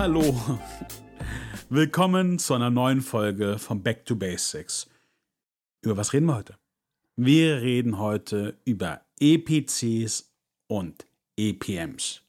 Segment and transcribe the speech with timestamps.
[0.00, 0.34] Hallo.
[1.68, 4.88] Willkommen zu einer neuen Folge von Back to Basics.
[5.84, 6.56] Über was reden wir heute?
[7.16, 10.32] Wir reden heute über EPCs
[10.70, 11.06] und
[11.38, 12.22] EPMs.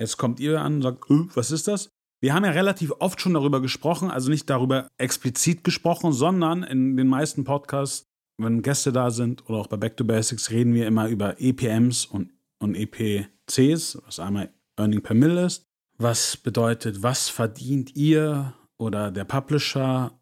[0.00, 1.04] Jetzt kommt ihr an und sagt,
[1.36, 1.90] was ist das?
[2.22, 6.96] Wir haben ja relativ oft schon darüber gesprochen, also nicht darüber explizit gesprochen, sondern in
[6.96, 8.06] den meisten Podcasts,
[8.40, 12.06] wenn Gäste da sind oder auch bei Back to Basics, reden wir immer über EPMs
[12.06, 15.65] und, und EPCs, was einmal Earning per Mill ist.
[15.98, 20.20] Was bedeutet, was verdient ihr oder der Publisher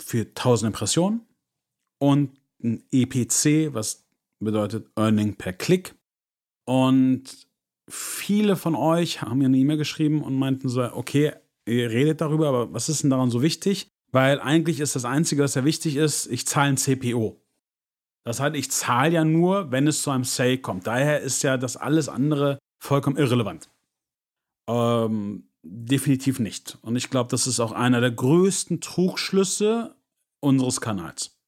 [0.00, 1.26] für 1000 Impressionen?
[2.00, 4.04] Und ein EPC, was
[4.40, 5.94] bedeutet Earning per Klick.
[6.64, 7.48] Und
[7.88, 11.32] viele von euch haben mir eine E-Mail geschrieben und meinten so, okay,
[11.66, 13.88] ihr redet darüber, aber was ist denn daran so wichtig?
[14.10, 17.40] Weil eigentlich ist das Einzige, was ja wichtig ist, ich zahle ein CPO.
[18.24, 20.86] Das heißt, ich zahle ja nur, wenn es zu einem Sale kommt.
[20.86, 23.71] Daher ist ja das alles andere vollkommen irrelevant.
[24.68, 26.78] Ähm, definitiv nicht.
[26.82, 29.96] Und ich glaube, das ist auch einer der größten Trugschlüsse
[30.40, 31.38] unseres Kanals.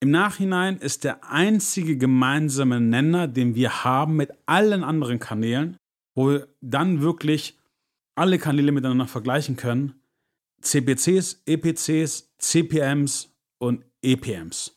[0.00, 5.76] Im Nachhinein ist der einzige gemeinsame Nenner, den wir haben mit allen anderen Kanälen,
[6.16, 7.56] wo wir dann wirklich
[8.16, 9.94] alle Kanäle miteinander vergleichen können,
[10.60, 14.76] CPCs, EPCs, CPMs und EPMs.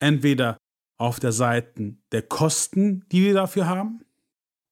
[0.00, 0.56] Entweder
[0.98, 4.04] auf der Seite der Kosten, die wir dafür haben,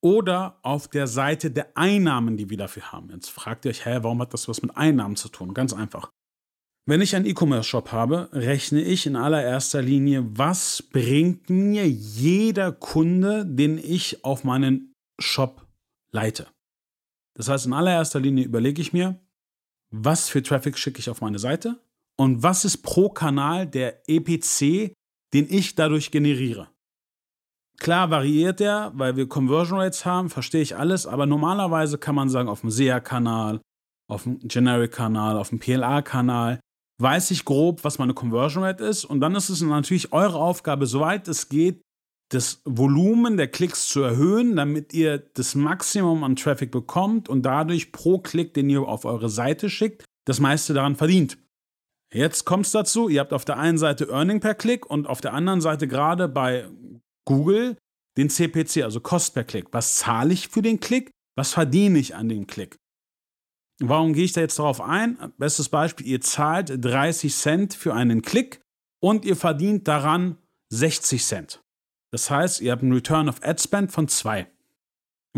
[0.01, 3.11] oder auf der Seite der Einnahmen, die wir dafür haben.
[3.11, 5.55] Jetzt fragt ihr euch, hä, warum hat das was mit Einnahmen zu tun?
[5.55, 6.11] Ganz einfach.
[6.87, 13.45] Wenn ich einen E-Commerce-Shop habe, rechne ich in allererster Linie, was bringt mir jeder Kunde,
[13.47, 15.67] den ich auf meinen Shop
[16.11, 16.49] leite.
[17.35, 19.21] Das heißt, in allererster Linie überlege ich mir,
[19.91, 21.81] was für Traffic schicke ich auf meine Seite
[22.17, 24.95] und was ist pro Kanal der EPC,
[25.33, 26.69] den ich dadurch generiere.
[27.81, 32.29] Klar variiert der, weil wir Conversion Rates haben, verstehe ich alles, aber normalerweise kann man
[32.29, 33.61] sagen, auf dem SEA-Kanal,
[34.09, 36.61] auf dem Generic-Kanal, auf dem PLA-Kanal,
[37.01, 39.07] weiß ich grob, was meine Conversion Rate ist.
[39.07, 41.81] Und dann ist es natürlich eure Aufgabe, soweit es geht,
[42.31, 47.93] das Volumen der Klicks zu erhöhen, damit ihr das Maximum an Traffic bekommt und dadurch
[47.93, 51.39] pro Klick, den ihr auf eure Seite schickt, das meiste daran verdient.
[52.13, 55.21] Jetzt kommt es dazu, ihr habt auf der einen Seite Earning per Klick und auf
[55.21, 56.69] der anderen Seite gerade bei
[57.31, 57.77] Google
[58.17, 59.69] den CPC, also Kost per Klick.
[59.71, 61.13] Was zahle ich für den Klick?
[61.37, 62.77] Was verdiene ich an dem Klick?
[63.81, 65.33] Warum gehe ich da jetzt darauf ein?
[65.39, 68.61] Bestes Beispiel, ihr zahlt 30 Cent für einen Klick
[69.01, 70.39] und ihr verdient daran
[70.71, 71.63] 60 Cent.
[72.13, 74.51] Das heißt, ihr habt einen Return of Ad Spend von 2.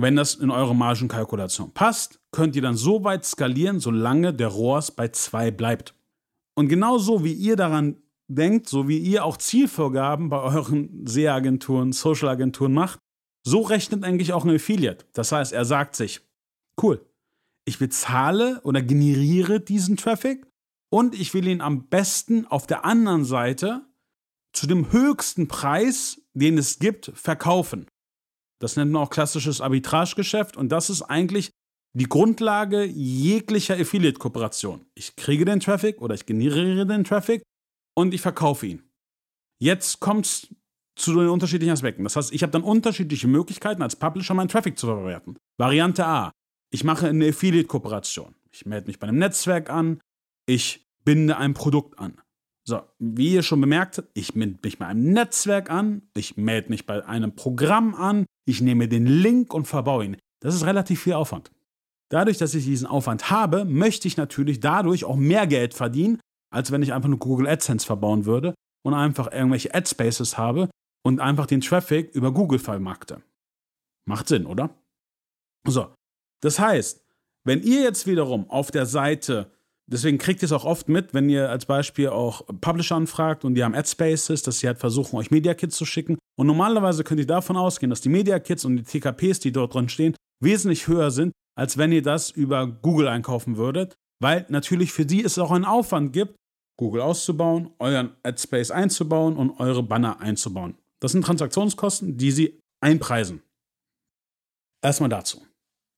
[0.01, 4.93] Wenn das in eure Margenkalkulation passt, könnt ihr dann so weit skalieren, solange der ROAS
[4.93, 5.95] bei 2 bleibt.
[6.57, 8.03] Und genauso wie ihr daran
[8.34, 12.98] denkt, so wie ihr auch Zielvorgaben bei euren SEA-Agenturen, Social-Agenturen macht,
[13.44, 15.04] so rechnet eigentlich auch ein Affiliate.
[15.12, 16.20] Das heißt, er sagt sich,
[16.81, 17.04] cool,
[17.65, 20.47] ich bezahle oder generiere diesen Traffic
[20.91, 23.82] und ich will ihn am besten auf der anderen Seite
[24.53, 27.87] zu dem höchsten Preis, den es gibt, verkaufen.
[28.60, 31.50] Das nennt man auch klassisches Arbitragegeschäft und das ist eigentlich
[31.94, 34.87] die Grundlage jeglicher Affiliate-Kooperation.
[34.94, 37.43] Ich kriege den Traffic oder ich generiere den Traffic
[37.95, 38.83] und ich verkaufe ihn.
[39.59, 40.49] Jetzt kommt es
[40.97, 42.05] zu den unterschiedlichen Aspekten.
[42.05, 45.37] Das heißt, ich habe dann unterschiedliche Möglichkeiten als Publisher meinen Traffic zu verwerten.
[45.59, 46.33] Variante A.
[46.71, 48.35] Ich mache eine Affiliate-Kooperation.
[48.51, 50.01] Ich melde mich bei einem Netzwerk an.
[50.47, 52.21] Ich binde ein Produkt an.
[52.65, 56.03] So, wie ihr schon bemerkt habt, ich melde mich bei einem Netzwerk an.
[56.15, 58.27] Ich melde mich bei einem Programm an.
[58.47, 60.17] Ich nehme den Link und verbaue ihn.
[60.41, 61.51] Das ist relativ viel Aufwand.
[62.09, 66.21] Dadurch, dass ich diesen Aufwand habe, möchte ich natürlich dadurch auch mehr Geld verdienen,
[66.53, 68.55] als wenn ich einfach nur Google AdSense verbauen würde
[68.85, 70.69] und einfach irgendwelche Adspaces habe
[71.05, 73.23] und einfach den Traffic über Google vermarkte.
[74.07, 74.71] Macht Sinn, oder?
[75.67, 75.88] So,
[76.43, 77.05] das heißt,
[77.44, 79.50] wenn ihr jetzt wiederum auf der Seite,
[79.87, 83.55] deswegen kriegt ihr es auch oft mit, wenn ihr als Beispiel auch Publisher anfragt und
[83.55, 86.19] die haben Adspaces, dass sie halt versuchen, euch Media Kits zu schicken.
[86.37, 89.75] Und normalerweise könnt ihr davon ausgehen, dass die Media Kits und die TKPs, die dort
[89.75, 94.93] drin stehen, wesentlich höher sind, als wenn ihr das über Google einkaufen würdet, weil natürlich
[94.93, 96.37] für die es auch einen Aufwand gibt,
[96.79, 100.77] Google auszubauen, euren Adspace einzubauen und eure Banner einzubauen.
[101.01, 103.43] Das sind Transaktionskosten, die sie einpreisen.
[104.85, 105.47] Erstmal dazu.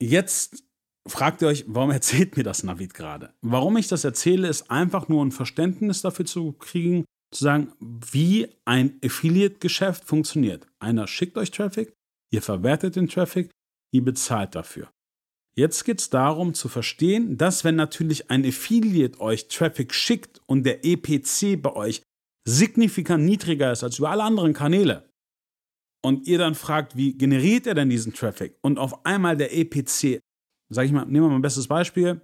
[0.00, 0.64] Jetzt
[1.06, 3.34] fragt ihr euch, warum erzählt mir das Navid gerade?
[3.42, 8.48] Warum ich das erzähle, ist einfach nur ein Verständnis dafür zu kriegen, zu sagen, wie
[8.64, 10.66] ein Affiliate-Geschäft funktioniert.
[10.78, 11.92] Einer schickt euch Traffic,
[12.32, 13.50] ihr verwertet den Traffic,
[13.92, 14.90] ihr bezahlt dafür.
[15.56, 20.64] Jetzt geht es darum zu verstehen, dass wenn natürlich ein Affiliate euch Traffic schickt und
[20.64, 22.02] der EPC bei euch
[22.46, 25.08] signifikant niedriger ist als über alle anderen Kanäle
[26.04, 30.20] und ihr dann fragt, wie generiert er denn diesen Traffic und auf einmal der EPC
[30.74, 32.20] sage ich mal, nehmen wir mal ein bestes Beispiel.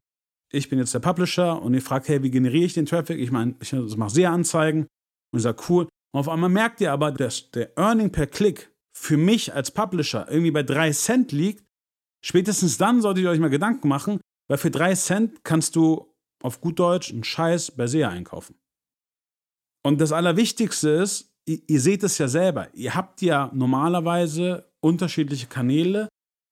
[0.53, 3.19] Ich bin jetzt der Publisher und ihr fragt, hey, wie generiere ich den Traffic?
[3.19, 4.87] Ich meine, ich mache SEA-Anzeigen
[5.33, 5.89] und ich sage, cool.
[6.13, 10.27] Und auf einmal merkt ihr aber, dass der Earning per Klick für mich als Publisher
[10.29, 11.65] irgendwie bei 3 Cent liegt.
[12.25, 16.13] Spätestens dann solltet ihr euch mal Gedanken machen, weil für 3 Cent kannst du
[16.43, 18.57] auf gut Deutsch einen Scheiß bei SEA einkaufen.
[19.83, 25.47] Und das Allerwichtigste ist, ihr, ihr seht es ja selber, ihr habt ja normalerweise unterschiedliche
[25.47, 26.09] Kanäle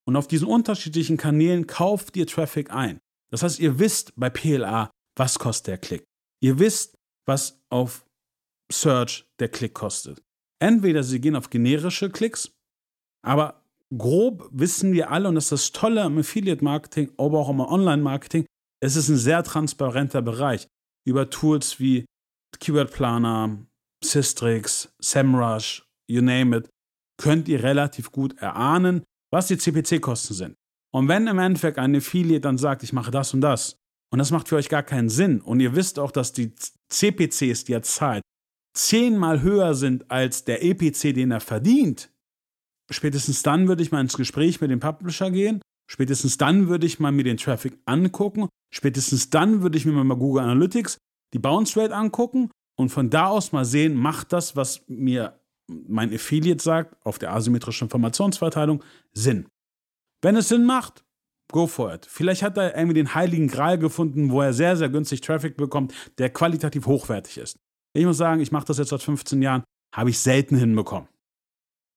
[0.06, 2.98] und auf diesen unterschiedlichen Kanälen kauft ihr Traffic ein.
[3.30, 6.04] Das heißt, ihr wisst bei PLA, was kostet der Klick.
[6.40, 6.94] Ihr wisst,
[7.26, 8.06] was auf
[8.72, 10.22] Search der Klick kostet.
[10.60, 12.50] Entweder sie gehen auf generische Klicks,
[13.22, 13.62] aber
[13.96, 18.46] grob wissen wir alle, und das ist das Tolle am Affiliate-Marketing, aber auch am Online-Marketing,
[18.80, 20.68] es ist ein sehr transparenter Bereich.
[21.06, 22.04] Über Tools wie
[22.58, 23.58] Keyword Planer,
[24.04, 26.68] Systrix, SEMrush, you name it,
[27.20, 29.02] könnt ihr relativ gut erahnen,
[29.32, 30.54] was die CPC-Kosten sind.
[30.94, 33.76] Und wenn im Endeffekt ein Affiliate dann sagt, ich mache das und das,
[34.10, 36.52] und das macht für euch gar keinen Sinn, und ihr wisst auch, dass die
[36.90, 38.22] CPCs, die er zahlt,
[38.74, 42.10] zehnmal höher sind als der EPC, den er verdient,
[42.90, 47.00] spätestens dann würde ich mal ins Gespräch mit dem Publisher gehen, spätestens dann würde ich
[47.00, 50.98] mal mir den Traffic angucken, spätestens dann würde ich mir mal Google Analytics
[51.34, 55.38] die Bounce Rate angucken und von da aus mal sehen, macht das, was mir
[55.68, 58.82] mein Affiliate sagt, auf der asymmetrischen Informationsverteilung,
[59.12, 59.46] Sinn.
[60.22, 61.04] Wenn es Sinn macht,
[61.52, 62.06] go for it.
[62.06, 65.92] Vielleicht hat er irgendwie den heiligen Gral gefunden, wo er sehr, sehr günstig Traffic bekommt,
[66.18, 67.58] der qualitativ hochwertig ist.
[67.94, 69.64] Ich muss sagen, ich mache das jetzt seit 15 Jahren,
[69.94, 71.08] habe ich selten hinbekommen.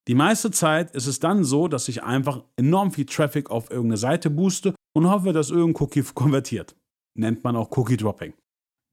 [0.08, 3.98] Die meiste Zeit ist es dann so, dass ich einfach enorm viel Traffic auf irgendeine
[3.98, 6.76] Seite booste und hoffe, dass irgendein Cookie konvertiert.
[7.14, 8.34] Nennt man auch Cookie Dropping.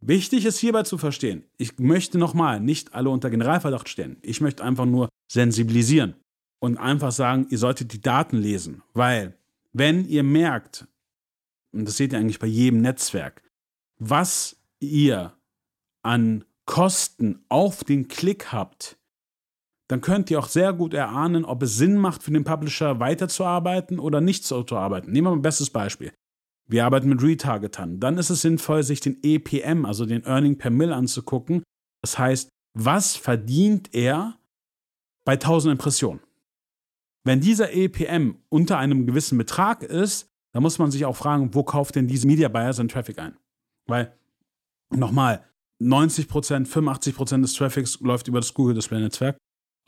[0.00, 4.16] Wichtig ist hierbei zu verstehen, ich möchte nochmal nicht alle unter Generalverdacht stellen.
[4.22, 6.14] Ich möchte einfach nur sensibilisieren
[6.60, 9.36] und einfach sagen, ihr solltet die Daten lesen, weil
[9.72, 10.86] wenn ihr merkt,
[11.72, 13.42] und das seht ihr eigentlich bei jedem Netzwerk,
[13.98, 15.32] was ihr
[16.02, 18.97] an Kosten auf den Klick habt,
[19.88, 23.98] dann könnt ihr auch sehr gut erahnen, ob es Sinn macht, für den Publisher weiterzuarbeiten
[23.98, 25.10] oder nicht zu arbeiten.
[25.10, 26.12] Nehmen wir mal ein bestes Beispiel.
[26.66, 27.98] Wir arbeiten mit Retargetern.
[27.98, 31.62] Dann ist es sinnvoll, sich den EPM, also den Earning per Mill, anzugucken.
[32.02, 34.38] Das heißt, was verdient er
[35.24, 36.20] bei 1000 Impressionen?
[37.24, 41.62] Wenn dieser EPM unter einem gewissen Betrag ist, dann muss man sich auch fragen, wo
[41.62, 43.36] kauft denn diese Media Buyer seinen Traffic ein?
[43.86, 44.14] Weil,
[44.90, 45.44] nochmal,
[45.80, 49.38] 90%, 85% des Traffics läuft über das Google Display Netzwerk.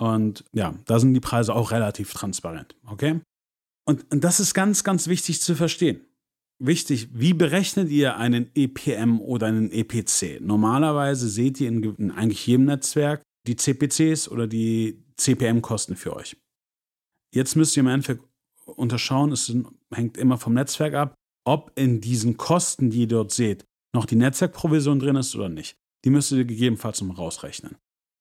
[0.00, 2.74] Und ja, da sind die Preise auch relativ transparent.
[2.86, 3.20] Okay?
[3.84, 6.06] Und, und das ist ganz, ganz wichtig zu verstehen
[6.60, 10.40] wichtig, wie berechnet ihr einen EPM oder einen EPC?
[10.40, 16.36] Normalerweise seht ihr in, in eigentlich jedem Netzwerk die CPCs oder die CPM-Kosten für euch.
[17.34, 18.22] Jetzt müsst ihr im Endeffekt
[18.66, 19.52] unterschauen, es
[19.92, 21.14] hängt immer vom Netzwerk ab,
[21.44, 23.64] ob in diesen Kosten, die ihr dort seht,
[23.94, 25.76] noch die Netzwerkprovision drin ist oder nicht.
[26.04, 27.76] Die müsst ihr gegebenenfalls noch rausrechnen.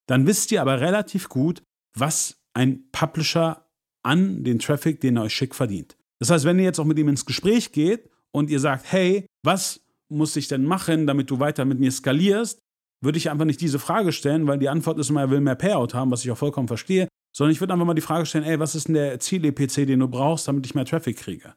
[0.07, 1.61] Dann wisst ihr aber relativ gut,
[1.95, 3.65] was ein Publisher
[4.03, 5.97] an den Traffic, den er euch schickt, verdient.
[6.19, 9.25] Das heißt, wenn ihr jetzt auch mit ihm ins Gespräch geht und ihr sagt, hey,
[9.43, 12.59] was muss ich denn machen, damit du weiter mit mir skalierst,
[13.01, 15.55] würde ich einfach nicht diese Frage stellen, weil die Antwort ist immer, er will mehr
[15.55, 18.43] Payout haben, was ich auch vollkommen verstehe, sondern ich würde einfach mal die Frage stellen,
[18.43, 21.55] ey, was ist denn der Ziel-EPC, den du brauchst, damit ich mehr Traffic kriege?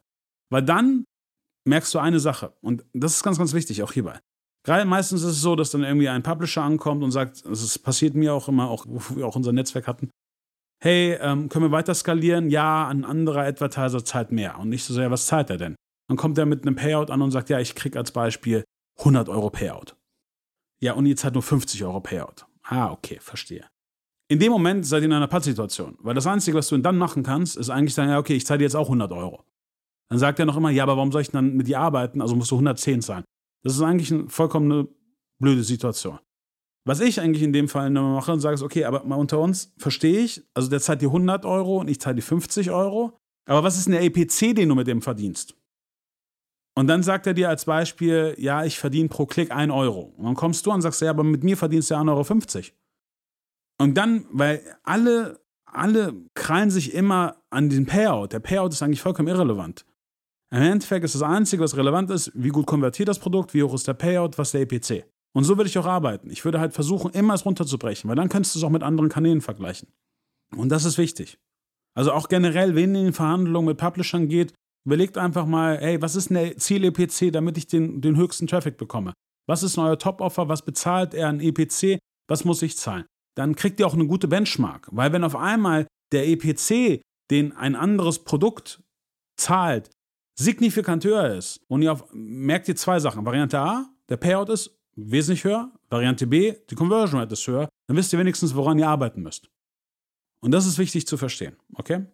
[0.50, 1.04] Weil dann
[1.66, 4.20] merkst du eine Sache und das ist ganz, ganz wichtig, auch hierbei.
[4.64, 8.14] Gerade meistens ist es so, dass dann irgendwie ein Publisher ankommt und sagt, das passiert
[8.14, 10.10] mir auch immer, auch wo wir auch unser Netzwerk hatten,
[10.82, 12.50] hey, ähm, können wir weiter skalieren?
[12.50, 14.58] Ja, ein anderer Advertiser zahlt mehr.
[14.58, 15.76] Und nicht so sehr, was zahlt er denn?
[16.08, 18.64] Dann kommt er mit einem Payout an und sagt, ja, ich krieg als Beispiel
[18.98, 19.96] 100 Euro Payout.
[20.80, 22.46] Ja, und jetzt halt nur 50 Euro Payout.
[22.64, 23.64] Ah, okay, verstehe.
[24.28, 27.22] In dem Moment seid ihr in einer Pattsituation, weil das Einzige, was du dann machen
[27.22, 29.44] kannst, ist eigentlich sagen, ja, okay, ich zahle dir jetzt auch 100 Euro.
[30.08, 32.20] Dann sagt er noch immer, ja, aber warum soll ich dann mit dir arbeiten?
[32.20, 33.24] Also musst du 110 zahlen.
[33.62, 34.88] Das ist eigentlich eine vollkommen
[35.38, 36.18] blöde Situation.
[36.84, 39.38] Was ich eigentlich in dem Fall immer mache und sage, ist, okay, aber mal unter
[39.38, 43.16] uns, verstehe ich, also der zahlt dir 100 Euro und ich zahle dir 50 Euro.
[43.46, 45.56] Aber was ist denn der EPC, den du mit dem verdienst?
[46.74, 50.14] Und dann sagt er dir als Beispiel, ja, ich verdiene pro Klick 1 Euro.
[50.16, 52.64] Und dann kommst du und sagst, ja, aber mit mir verdienst du ja 1,50 Euro.
[53.78, 58.28] Und dann, weil alle, alle krallen sich immer an den Payout.
[58.28, 59.84] Der Payout ist eigentlich vollkommen irrelevant.
[60.50, 63.74] Im Endeffekt ist das Einzige, was relevant ist, wie gut konvertiert das Produkt, wie hoch
[63.74, 65.11] ist der Payout, was ist der EPC.
[65.34, 66.30] Und so würde ich auch arbeiten.
[66.30, 69.08] Ich würde halt versuchen, immer es runterzubrechen, weil dann könntest du es auch mit anderen
[69.08, 69.88] Kanälen vergleichen.
[70.56, 71.38] Und das ist wichtig.
[71.94, 74.52] Also auch generell, wenn in den Verhandlungen mit Publishern geht,
[74.84, 79.12] Überlegt einfach mal, hey, was ist der Ziel-EPC, damit ich den, den höchsten Traffic bekomme?
[79.48, 80.48] Was ist ein euer Top-Offer?
[80.48, 81.98] Was bezahlt er an EPC?
[82.28, 83.04] Was muss ich zahlen?
[83.36, 84.88] Dann kriegt ihr auch eine gute Benchmark.
[84.90, 88.82] Weil wenn auf einmal der EPC, den ein anderes Produkt
[89.36, 89.90] zahlt,
[90.38, 93.24] signifikant höher ist und ihr auf, merkt ihr zwei Sachen.
[93.24, 95.72] Variante A, der Payout ist wesentlich höher.
[95.90, 97.68] Variante B, die Conversion Rate ist höher.
[97.86, 99.50] Dann wisst ihr wenigstens, woran ihr arbeiten müsst.
[100.40, 102.06] Und das ist wichtig zu verstehen, okay?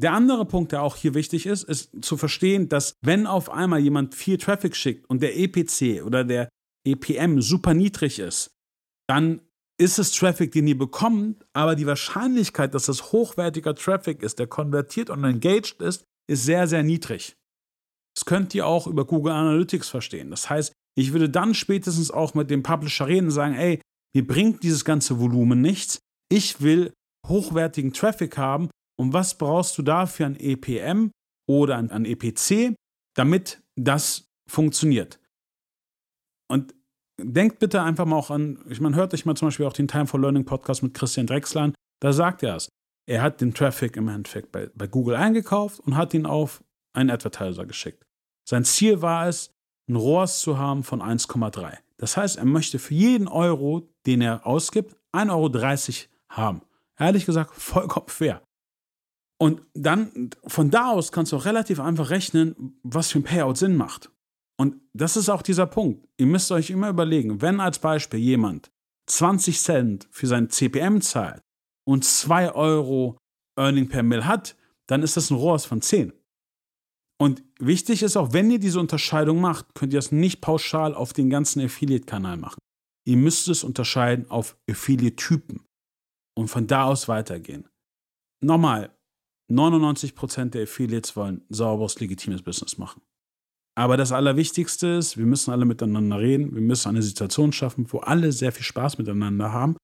[0.00, 3.80] Der andere Punkt, der auch hier wichtig ist, ist zu verstehen, dass wenn auf einmal
[3.80, 6.48] jemand viel Traffic schickt und der EPC oder der
[6.84, 8.50] EPM super niedrig ist,
[9.06, 9.42] dann
[9.78, 14.46] ist es Traffic, den ihr bekommt, aber die Wahrscheinlichkeit, dass das hochwertiger Traffic ist, der
[14.46, 17.36] konvertiert und engaged ist, ist sehr, sehr niedrig.
[18.14, 20.30] Das könnt ihr auch über Google Analytics verstehen.
[20.30, 23.80] Das heißt, ich würde dann spätestens auch mit dem Publisher reden und sagen, ey,
[24.14, 26.00] mir bringt dieses ganze Volumen nichts.
[26.30, 26.92] Ich will
[27.26, 28.68] hochwertigen Traffic haben.
[28.98, 31.10] Und was brauchst du da für ein EPM
[31.48, 32.74] oder ein EPC,
[33.16, 35.18] damit das funktioniert?
[36.50, 36.74] Und
[37.20, 39.88] denkt bitte einfach mal auch an, ich meine, hört euch mal zum Beispiel auch den
[39.88, 42.68] Time for Learning Podcast mit Christian Drexler an, da sagt er es.
[43.08, 46.62] Er hat den Traffic im Endeffekt bei, bei Google eingekauft und hat ihn auf
[46.94, 48.04] einen Advertiser geschickt.
[48.48, 49.50] Sein Ziel war es,
[49.92, 51.78] ein ROAS zu haben von 1,3.
[51.98, 56.62] Das heißt, er möchte für jeden Euro, den er ausgibt, 1,30 Euro haben.
[56.98, 58.42] Ehrlich gesagt, vollkommen fair.
[59.38, 63.56] Und dann von da aus kannst du auch relativ einfach rechnen, was für ein Payout
[63.56, 64.10] Sinn macht.
[64.56, 66.06] Und das ist auch dieser Punkt.
[66.16, 68.70] Ihr müsst euch immer überlegen, wenn als Beispiel jemand
[69.06, 71.42] 20 Cent für sein CPM zahlt
[71.84, 73.18] und 2 Euro
[73.56, 74.56] Earning per Mill hat,
[74.86, 76.12] dann ist das ein ROAS von 10.
[77.22, 81.12] Und wichtig ist auch, wenn ihr diese Unterscheidung macht, könnt ihr das nicht pauschal auf
[81.12, 82.58] den ganzen Affiliate-Kanal machen.
[83.06, 85.60] Ihr müsst es unterscheiden auf Affiliate-Typen
[86.36, 87.68] und von da aus weitergehen.
[88.42, 88.90] Nochmal,
[89.52, 93.02] 99% der Affiliates wollen sauberes, legitimes Business machen.
[93.78, 98.00] Aber das Allerwichtigste ist, wir müssen alle miteinander reden, wir müssen eine Situation schaffen, wo
[98.00, 99.76] alle sehr viel Spaß miteinander haben.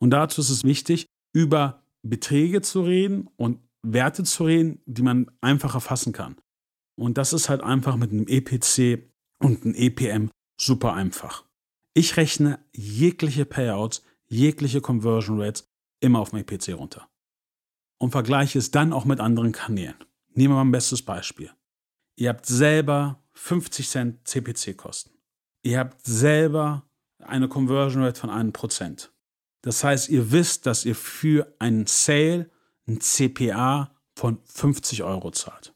[0.00, 5.28] Und dazu ist es wichtig, über Beträge zu reden und Werte zu reden, die man
[5.40, 6.36] einfacher fassen kann.
[6.96, 11.44] Und das ist halt einfach mit einem EPC und einem EPM super einfach.
[11.92, 15.68] Ich rechne jegliche Payouts, jegliche Conversion Rates
[16.00, 17.08] immer auf dem EPC runter.
[17.98, 19.94] Und vergleiche es dann auch mit anderen Kanälen.
[20.34, 21.50] Nehmen wir mal ein bestes Beispiel.
[22.16, 25.10] Ihr habt selber 50 Cent CPC-Kosten.
[25.62, 29.08] Ihr habt selber eine Conversion Rate von 1%.
[29.62, 32.50] Das heißt, ihr wisst, dass ihr für einen Sale
[32.86, 35.73] ein CPA von 50 Euro zahlt.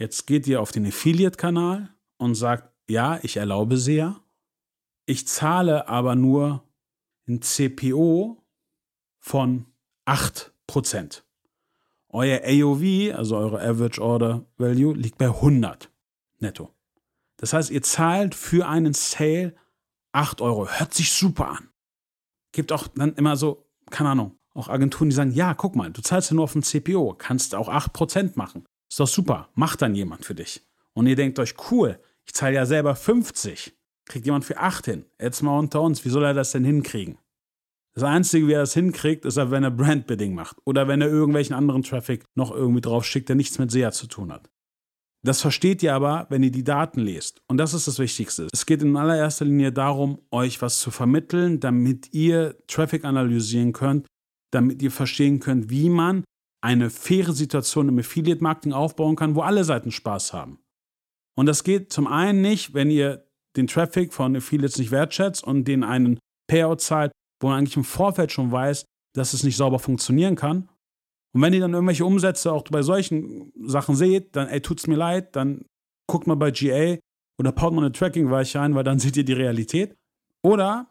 [0.00, 4.24] Jetzt geht ihr auf den Affiliate-Kanal und sagt, ja, ich erlaube ja.
[5.04, 6.66] Ich zahle aber nur
[7.28, 8.42] ein CPO
[9.18, 9.66] von
[10.06, 11.20] 8%.
[12.08, 15.92] Euer AOV, also eure Average Order Value, liegt bei 100
[16.38, 16.74] netto.
[17.36, 19.54] Das heißt, ihr zahlt für einen Sale
[20.12, 20.66] 8 Euro.
[20.66, 21.68] Hört sich super an.
[22.52, 26.00] Gibt auch dann immer so, keine Ahnung, auch Agenturen, die sagen, ja, guck mal, du
[26.00, 28.64] zahlst ja nur auf ein CPO, kannst auch 8% machen.
[28.90, 30.62] Ist doch super, macht dann jemand für dich.
[30.94, 33.72] Und ihr denkt euch, cool, ich zahle ja selber 50,
[34.04, 35.04] kriegt jemand für 8 hin.
[35.20, 37.18] Jetzt mal unter uns, wie soll er das denn hinkriegen?
[37.94, 41.54] Das Einzige, wie er das hinkriegt, ist, wenn er Brandbidding macht oder wenn er irgendwelchen
[41.54, 44.48] anderen Traffic noch irgendwie drauf schickt, der nichts mit SEA zu tun hat.
[45.22, 47.42] Das versteht ihr aber, wenn ihr die Daten lest.
[47.46, 48.48] Und das ist das Wichtigste.
[48.52, 54.06] Es geht in allererster Linie darum, euch was zu vermitteln, damit ihr Traffic analysieren könnt,
[54.50, 56.24] damit ihr verstehen könnt, wie man
[56.62, 60.60] eine faire Situation im Affiliate-Marketing aufbauen kann, wo alle Seiten Spaß haben.
[61.36, 63.26] Und das geht zum einen nicht, wenn ihr
[63.56, 67.84] den Traffic von Affiliates nicht wertschätzt und den einen Payout zahlt, wo man eigentlich im
[67.84, 70.68] Vorfeld schon weiß, dass es nicht sauber funktionieren kann.
[71.32, 74.96] Und wenn ihr dann irgendwelche Umsätze auch bei solchen Sachen seht, dann, ey, tut's mir
[74.96, 75.64] leid, dann
[76.06, 76.98] guckt mal bei GA
[77.38, 79.96] oder baut mal eine Tracking-Weiche ein, weil dann seht ihr die Realität.
[80.42, 80.88] Oder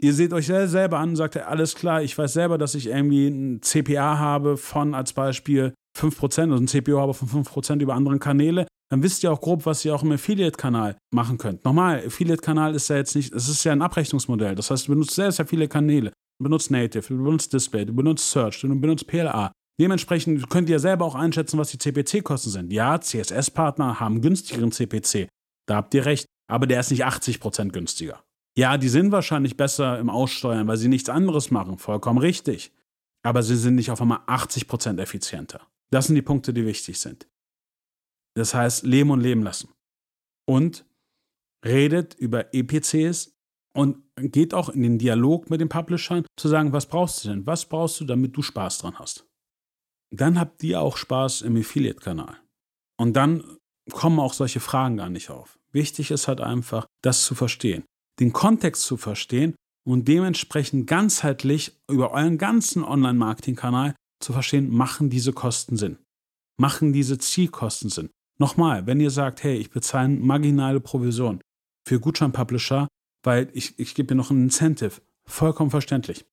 [0.00, 3.28] ihr seht euch selber an und sagt, alles klar, ich weiß selber, dass ich irgendwie
[3.28, 8.18] ein CPA habe von als Beispiel 5%, also ein CPO habe von 5% über andere
[8.18, 11.64] Kanäle, dann wisst ihr auch grob, was ihr auch im Affiliate-Kanal machen könnt.
[11.64, 14.54] Nochmal, Affiliate-Kanal ist ja jetzt nicht, es ist ja ein Abrechnungsmodell.
[14.54, 16.12] Das heißt, du benutzt sehr, sehr viele Kanäle.
[16.38, 19.52] Du benutzt Native, du benutzt Display, du benutzt Search, du benutzt PLA.
[19.80, 22.72] Dementsprechend könnt ihr selber auch einschätzen, was die CPC-Kosten sind.
[22.72, 25.28] Ja, CSS-Partner haben günstigeren CPC.
[25.66, 26.26] Da habt ihr recht.
[26.50, 28.22] Aber der ist nicht 80% günstiger.
[28.58, 31.78] Ja, die sind wahrscheinlich besser im Aussteuern, weil sie nichts anderes machen.
[31.78, 32.72] Vollkommen richtig.
[33.22, 35.60] Aber sie sind nicht auf einmal 80% effizienter.
[35.92, 37.28] Das sind die Punkte, die wichtig sind.
[38.34, 39.68] Das heißt, leben und leben lassen.
[40.44, 40.84] Und
[41.64, 43.32] redet über EPCs
[43.74, 47.46] und geht auch in den Dialog mit den Publishern, zu sagen, was brauchst du denn?
[47.46, 49.24] Was brauchst du, damit du Spaß dran hast?
[50.12, 52.36] Dann habt ihr auch Spaß im Affiliate-Kanal.
[52.96, 53.56] Und dann
[53.92, 55.60] kommen auch solche Fragen gar nicht auf.
[55.70, 57.84] Wichtig ist halt einfach, das zu verstehen,
[58.20, 59.54] den Kontext zu verstehen
[59.86, 65.98] und dementsprechend ganzheitlich über euren ganzen Online-Marketing-Kanal zu verstehen, machen diese Kosten Sinn?
[66.60, 68.10] Machen diese Zielkosten Sinn?
[68.38, 71.40] Nochmal, wenn ihr sagt, hey, ich bezahle marginale Provision
[71.86, 72.88] für Gutschein-Publisher,
[73.24, 76.24] weil ich, ich gebe dir noch ein Incentive, vollkommen verständlich.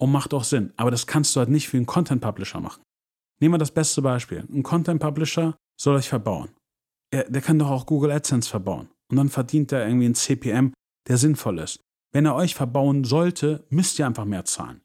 [0.00, 0.72] Und macht auch Sinn.
[0.76, 2.82] Aber das kannst du halt nicht für einen Content-Publisher machen.
[3.40, 4.44] Nehmen wir das beste Beispiel.
[4.52, 6.50] Ein Content-Publisher soll euch verbauen.
[7.10, 8.88] Er, der kann doch auch Google AdSense verbauen.
[9.10, 10.72] Und dann verdient er irgendwie einen CPM,
[11.08, 11.80] der sinnvoll ist.
[12.12, 14.80] Wenn er euch verbauen sollte, müsst ihr einfach mehr zahlen.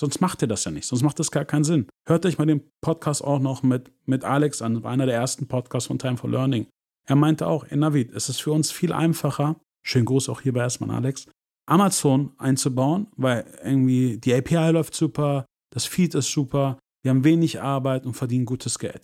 [0.00, 1.88] Sonst macht ihr das ja nicht, sonst macht das gar keinen Sinn.
[2.06, 5.48] Hört euch mal den Podcast auch noch mit, mit Alex an, war einer der ersten
[5.48, 6.68] Podcasts von Time for Learning.
[7.08, 10.60] Er meinte auch, in Navid, es ist für uns viel einfacher, schönen Gruß auch hierbei
[10.60, 11.26] erstmal Alex,
[11.66, 17.60] Amazon einzubauen, weil irgendwie die API läuft super, das Feed ist super, wir haben wenig
[17.60, 19.02] Arbeit und verdienen gutes Geld.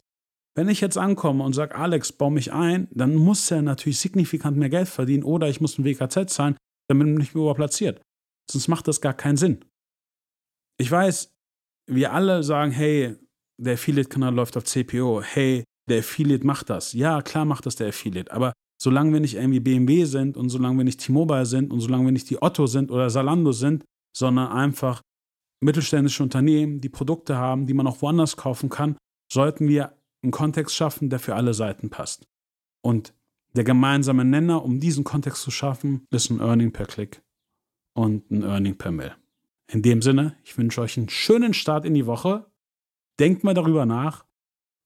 [0.57, 4.57] Wenn ich jetzt ankomme und sage, Alex, bau mich ein, dann muss er natürlich signifikant
[4.57, 6.57] mehr Geld verdienen oder ich muss ein WKZ zahlen,
[6.89, 8.01] damit er mich überplatziert.
[8.51, 9.65] Sonst macht das gar keinen Sinn.
[10.79, 11.35] Ich weiß,
[11.91, 13.17] wir alle sagen, hey,
[13.61, 16.93] der Affiliate-Kanal läuft auf CPO, hey, der Affiliate macht das.
[16.93, 20.79] Ja, klar macht das der Affiliate, aber solange wir nicht irgendwie BMW sind und solange
[20.79, 23.85] wir nicht T-Mobile sind und solange wir nicht die Otto sind oder Salando sind,
[24.17, 25.01] sondern einfach
[25.63, 28.97] mittelständische Unternehmen, die Produkte haben, die man auch woanders kaufen kann,
[29.33, 32.27] sollten wir einen Kontext schaffen, der für alle Seiten passt.
[32.83, 33.15] Und
[33.55, 37.23] der gemeinsame Nenner, um diesen Kontext zu schaffen, ist ein Earning per Klick
[37.95, 39.15] und ein Earning per Mail.
[39.69, 42.47] In dem Sinne, ich wünsche euch einen schönen Start in die Woche.
[43.19, 44.25] Denkt mal darüber nach.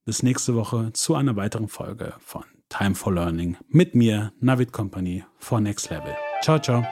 [0.04, 5.24] Bis nächste Woche zu einer weiteren Folge von Time for Learning mit mir, Navid Company
[5.38, 6.14] von Next Level.
[6.42, 6.84] Ciao, ciao.